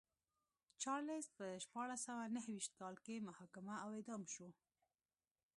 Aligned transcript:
چارلېز 0.83 1.25
په 1.37 1.45
شپاړس 1.63 1.99
سوه 2.07 2.23
نه 2.35 2.39
څلوېښت 2.45 2.71
کال 2.81 2.95
کې 3.05 3.25
محاکمه 3.27 3.75
او 3.83 3.89
اعدام 3.97 4.23
شو. 4.33 4.47